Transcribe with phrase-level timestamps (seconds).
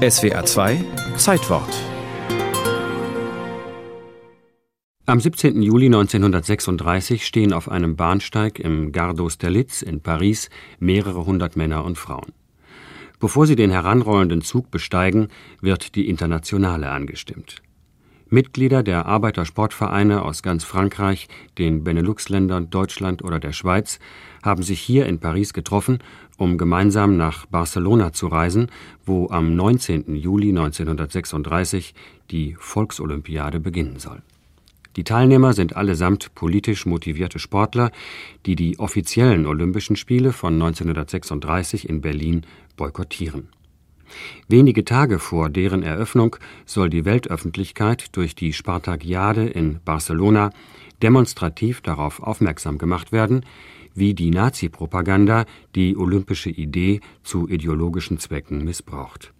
[0.00, 0.82] SWR 2
[1.18, 1.68] Zeitwort
[5.04, 5.60] Am 17.
[5.60, 11.98] Juli 1936 stehen auf einem Bahnsteig im Gare d'Austerlitz in Paris mehrere hundert Männer und
[11.98, 12.32] Frauen.
[13.18, 15.28] Bevor sie den heranrollenden Zug besteigen,
[15.60, 17.60] wird die Internationale angestimmt.
[18.30, 23.98] Mitglieder der Arbeitersportvereine aus ganz Frankreich, den Benelux-Ländern, Deutschland oder der Schweiz
[24.42, 25.98] haben sich hier in Paris getroffen,
[26.38, 28.70] um gemeinsam nach Barcelona zu reisen,
[29.04, 30.14] wo am 19.
[30.14, 31.94] Juli 1936
[32.30, 34.22] die Volksolympiade beginnen soll.
[34.96, 37.90] Die Teilnehmer sind allesamt politisch motivierte Sportler,
[38.46, 43.48] die die offiziellen Olympischen Spiele von 1936 in Berlin boykottieren
[44.48, 50.50] Wenige Tage vor deren Eröffnung soll die Weltöffentlichkeit durch die Spartakiade in Barcelona
[51.02, 53.44] demonstrativ darauf aufmerksam gemacht werden,
[53.94, 59.32] wie die Nazi-Propaganda die olympische Idee zu ideologischen Zwecken missbraucht.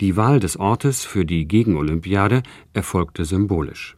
[0.00, 3.96] Die Wahl des Ortes für die Gegenolympiade erfolgte symbolisch.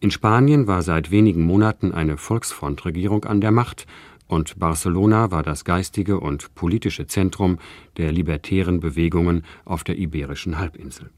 [0.00, 3.86] In Spanien war seit wenigen Monaten eine Volksfrontregierung an der Macht
[4.26, 7.58] und Barcelona war das geistige und politische Zentrum
[7.96, 11.10] der libertären Bewegungen auf der iberischen Halbinsel.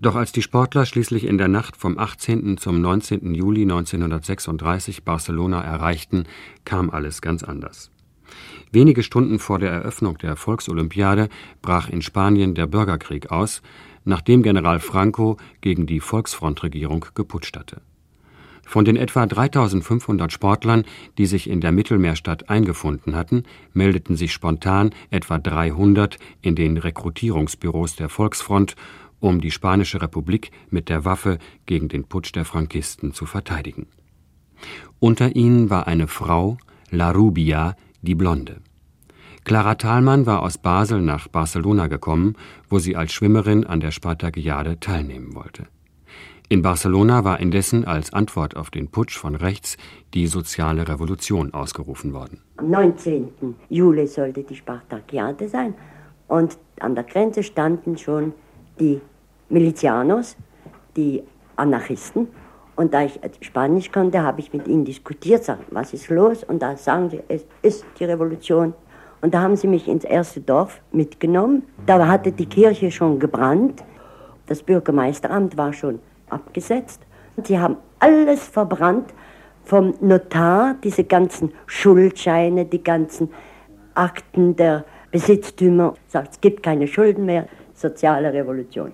[0.00, 2.56] Doch als die Sportler schließlich in der Nacht vom 18.
[2.58, 3.34] zum 19.
[3.34, 6.24] Juli 1936 Barcelona erreichten,
[6.64, 7.90] kam alles ganz anders.
[8.70, 11.28] Wenige Stunden vor der Eröffnung der Volksolympiade
[11.62, 13.62] brach in Spanien der Bürgerkrieg aus,
[14.04, 17.80] nachdem General Franco gegen die Volksfrontregierung geputscht hatte
[18.66, 20.84] von den etwa 3500 Sportlern,
[21.16, 27.96] die sich in der Mittelmeerstadt eingefunden hatten, meldeten sich spontan etwa 300 in den Rekrutierungsbüros
[27.96, 28.74] der Volksfront,
[29.20, 33.86] um die Spanische Republik mit der Waffe gegen den Putsch der Frankisten zu verteidigen.
[34.98, 36.58] Unter ihnen war eine Frau,
[36.90, 38.60] La Rubia, die Blonde.
[39.44, 42.34] Clara Thalmann war aus Basel nach Barcelona gekommen,
[42.68, 45.68] wo sie als Schwimmerin an der Spartakiade teilnehmen wollte.
[46.48, 49.76] In Barcelona war indessen als Antwort auf den Putsch von rechts
[50.14, 52.40] die soziale Revolution ausgerufen worden.
[52.58, 53.56] Am 19.
[53.68, 55.74] Juli sollte die Spartakiade sein
[56.28, 58.32] und an der Grenze standen schon
[58.78, 59.00] die
[59.48, 60.36] Milizianos,
[60.96, 61.24] die
[61.56, 62.28] Anarchisten.
[62.76, 66.44] Und da ich Spanisch konnte, habe ich mit ihnen diskutiert, sagen, was ist los?
[66.44, 68.72] Und da sagen sie, es ist die Revolution.
[69.20, 71.64] Und da haben sie mich ins erste Dorf mitgenommen.
[71.86, 73.82] Da hatte die Kirche schon gebrannt.
[74.46, 75.98] Das Bürgermeisteramt war schon
[76.30, 77.02] abgesetzt.
[77.44, 79.12] Sie haben alles verbrannt
[79.64, 83.30] vom Notar, diese ganzen Schuldscheine, die ganzen
[83.94, 85.94] Akten der Besitztümer.
[86.06, 88.92] Sagt, es gibt keine Schulden mehr, soziale Revolution.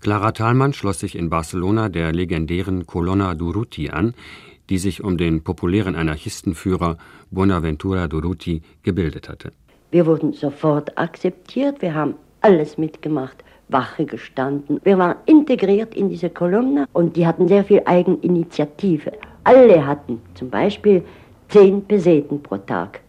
[0.00, 4.14] Clara Thalmann schloss sich in Barcelona der legendären Colonna Durruti an,
[4.70, 6.98] die sich um den populären Anarchistenführer
[7.30, 9.52] Bonaventura Durruti gebildet hatte.
[9.90, 13.42] Wir wurden sofort akzeptiert, wir haben alles mitgemacht.
[13.68, 14.80] Wache gestanden.
[14.84, 19.12] Wir waren integriert in diese Kolumne und die hatten sehr viel Eigeninitiative.
[19.44, 21.04] Alle hatten zum Beispiel
[21.48, 23.00] zehn Peseten pro Tag.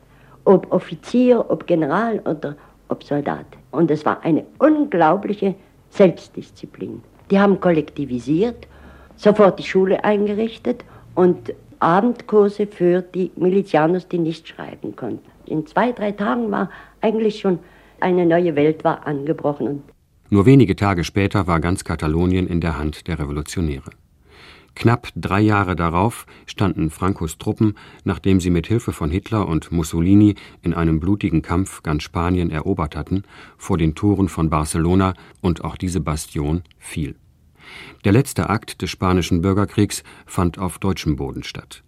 [0.46, 2.56] Ob Offizier, ob General oder
[2.88, 3.46] ob Soldat.
[3.72, 5.56] Und es war eine unglaubliche
[5.90, 7.02] Selbstdisziplin.
[7.30, 8.68] Die haben kollektivisiert,
[9.16, 10.84] sofort die Schule eingerichtet
[11.16, 15.30] und Abendkurse für die Milizianos, die nicht schreiben konnten.
[15.46, 16.70] In zwei, drei Tagen war
[17.02, 17.60] eigentlich schon
[18.00, 19.84] eine neue Welt war angebrochen.
[20.30, 23.90] Nur wenige Tage später war ganz Katalonien in der Hand der Revolutionäre.
[24.76, 27.74] Knapp drei Jahre darauf standen Francos Truppen,
[28.04, 32.96] nachdem sie mit Hilfe von Hitler und Mussolini in einem blutigen Kampf ganz Spanien erobert
[32.96, 33.24] hatten,
[33.58, 37.16] vor den Toren von Barcelona und auch diese Bastion fiel.
[38.06, 41.84] Der letzte Akt des spanischen Bürgerkriegs fand auf deutschem Boden statt.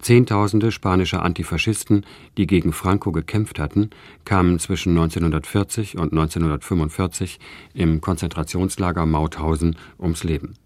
[0.00, 2.04] Zehntausende spanische Antifaschisten,
[2.36, 3.90] die gegen Franco gekämpft hatten,
[4.24, 7.40] kamen zwischen 1940 und 1945
[7.74, 10.58] im Konzentrationslager Mauthausen ums Leben